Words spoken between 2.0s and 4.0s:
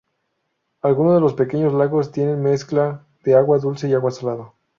tienen mezcla de agua dulce y